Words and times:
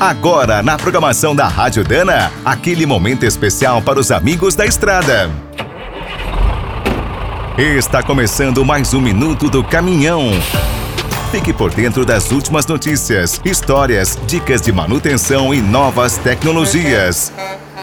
Agora, 0.00 0.62
na 0.62 0.78
programação 0.78 1.36
da 1.36 1.46
Rádio 1.46 1.84
Dana, 1.84 2.32
aquele 2.42 2.86
momento 2.86 3.26
especial 3.26 3.82
para 3.82 4.00
os 4.00 4.10
amigos 4.10 4.54
da 4.54 4.64
estrada. 4.64 5.30
Está 7.58 8.02
começando 8.02 8.64
mais 8.64 8.94
um 8.94 9.00
minuto 9.02 9.50
do 9.50 9.62
caminhão. 9.62 10.30
Fique 11.30 11.52
por 11.52 11.70
dentro 11.70 12.06
das 12.06 12.32
últimas 12.32 12.66
notícias, 12.66 13.38
histórias, 13.44 14.18
dicas 14.26 14.62
de 14.62 14.72
manutenção 14.72 15.52
e 15.52 15.60
novas 15.60 16.16
tecnologias. 16.16 17.30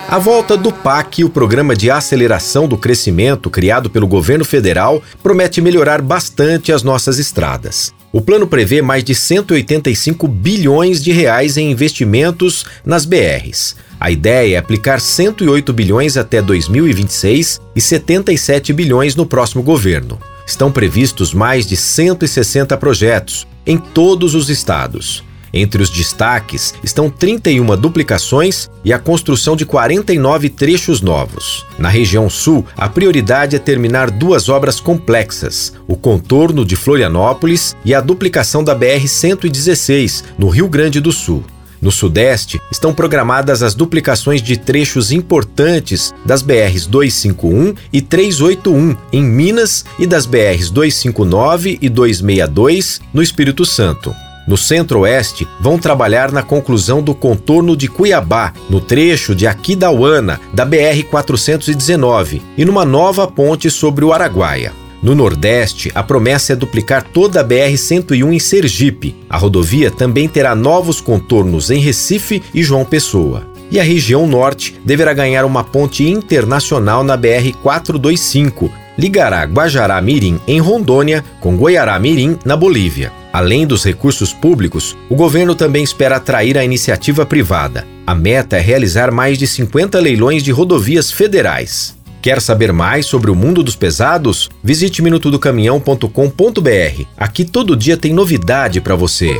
A 0.09 0.17
volta 0.17 0.57
do 0.57 0.73
PAC, 0.73 1.23
o 1.23 1.29
Programa 1.29 1.75
de 1.75 1.91
Aceleração 1.91 2.67
do 2.67 2.79
Crescimento 2.79 3.47
criado 3.47 3.91
pelo 3.91 4.07
governo 4.07 4.43
federal, 4.43 5.03
promete 5.21 5.61
melhorar 5.61 6.01
bastante 6.01 6.71
as 6.71 6.81
nossas 6.81 7.19
estradas. 7.19 7.93
O 8.17 8.21
plano 8.21 8.47
prevê 8.47 8.81
mais 8.81 9.03
de 9.03 9.13
185 9.13 10.27
bilhões 10.27 11.03
de 11.03 11.11
reais 11.11 11.55
em 11.55 11.69
investimentos 11.69 12.65
nas 12.83 13.05
BRs. 13.05 13.75
A 13.99 14.09
ideia 14.09 14.55
é 14.55 14.57
aplicar 14.57 14.99
108 14.99 15.71
bilhões 15.71 16.17
até 16.17 16.41
2026 16.41 17.61
e 17.75 17.79
77 17.79 18.73
bilhões 18.73 19.15
no 19.15 19.23
próximo 19.23 19.61
governo. 19.61 20.19
Estão 20.47 20.71
previstos 20.71 21.31
mais 21.31 21.67
de 21.67 21.77
160 21.77 22.75
projetos 22.77 23.45
em 23.67 23.77
todos 23.77 24.33
os 24.33 24.49
estados. 24.49 25.23
Entre 25.53 25.81
os 25.81 25.89
destaques 25.89 26.73
estão 26.83 27.09
31 27.09 27.65
duplicações 27.77 28.69
e 28.83 28.91
a 28.91 28.99
construção 28.99 29.55
de 29.55 29.65
49 29.65 30.49
trechos 30.49 31.01
novos. 31.01 31.65
Na 31.77 31.89
região 31.89 32.29
sul, 32.29 32.65
a 32.75 32.89
prioridade 32.89 33.55
é 33.55 33.59
terminar 33.59 34.11
duas 34.11 34.49
obras 34.49 34.79
complexas: 34.79 35.73
o 35.87 35.95
contorno 35.95 36.65
de 36.65 36.75
Florianópolis 36.75 37.75
e 37.85 37.93
a 37.93 38.01
duplicação 38.01 38.63
da 38.63 38.75
BR-116, 38.75 40.23
no 40.37 40.49
Rio 40.49 40.67
Grande 40.67 40.99
do 40.99 41.11
Sul. 41.11 41.43
No 41.81 41.91
Sudeste, 41.91 42.59
estão 42.71 42.93
programadas 42.93 43.61
as 43.61 43.75
duplicações 43.75 44.41
de 44.41 44.57
trechos 44.57 45.11
importantes 45.11 46.13
das 46.25 46.41
BRs 46.41 46.87
251 46.87 47.75
e 47.93 48.01
381 48.01 48.95
em 49.13 49.23
Minas 49.23 49.85
e 49.99 50.07
das 50.07 50.25
BRs 50.25 50.71
259 50.71 51.77
e 51.79 51.89
262 51.89 52.99
no 53.13 53.21
Espírito 53.21 53.63
Santo. 53.63 54.13
No 54.47 54.55
Centro-Oeste, 54.55 55.45
vão 55.59 55.77
trabalhar 55.77 56.31
na 56.31 56.41
conclusão 56.41 57.03
do 57.03 57.13
contorno 57.13 57.75
de 57.75 57.89
Cuiabá, 57.89 58.53
no 58.69 58.79
trecho 58.79 59.35
de 59.35 59.45
Aquidauana, 59.45 60.39
da 60.53 60.65
BR-419, 60.65 62.41
e 62.57 62.63
numa 62.63 62.85
nova 62.85 63.27
ponte 63.27 63.69
sobre 63.69 64.05
o 64.05 64.13
Araguaia. 64.13 64.71
No 65.03 65.13
Nordeste, 65.13 65.91
a 65.93 66.01
promessa 66.01 66.53
é 66.53 66.55
duplicar 66.55 67.03
toda 67.03 67.41
a 67.41 67.43
BR-101 67.43 68.33
em 68.33 68.39
Sergipe. 68.39 69.15
A 69.29 69.37
rodovia 69.37 69.91
também 69.91 70.27
terá 70.27 70.55
novos 70.55 71.01
contornos 71.01 71.69
em 71.69 71.79
Recife 71.79 72.41
e 72.53 72.63
João 72.63 72.85
Pessoa. 72.85 73.45
E 73.69 73.79
a 73.79 73.83
região 73.83 74.25
Norte 74.25 74.79
deverá 74.85 75.13
ganhar 75.13 75.45
uma 75.45 75.63
ponte 75.63 76.09
internacional 76.09 77.03
na 77.03 77.17
BR-425. 77.17 78.71
Ligará 78.97 79.43
Guajará 79.43 80.01
Mirim, 80.01 80.39
em 80.47 80.59
Rondônia, 80.59 81.23
com 81.39 81.55
Goiará 81.55 81.99
Mirim, 81.99 82.39
na 82.43 82.55
Bolívia. 82.55 83.11
Além 83.37 83.67
dos 83.67 83.83
recursos 83.83 84.33
públicos, 84.33 84.97
o 85.07 85.15
governo 85.15 85.53
também 85.53 85.83
espera 85.83 86.15
atrair 86.15 86.57
a 86.57 86.65
iniciativa 86.65 87.23
privada. 87.23 87.85
A 88.07 88.15
meta 88.15 88.57
é 88.57 88.59
realizar 88.59 89.11
mais 89.11 89.37
de 89.37 89.45
50 89.45 89.99
leilões 89.99 90.41
de 90.41 90.49
rodovias 90.49 91.11
federais. 91.11 91.95
Quer 92.19 92.41
saber 92.41 92.73
mais 92.73 93.05
sobre 93.05 93.29
o 93.29 93.35
mundo 93.35 93.61
dos 93.61 93.75
pesados? 93.75 94.49
Visite 94.63 95.03
minutodocaminhão.com.br. 95.03 97.03
Aqui 97.15 97.45
todo 97.45 97.77
dia 97.77 97.95
tem 97.95 98.11
novidade 98.11 98.81
para 98.81 98.95
você. 98.95 99.39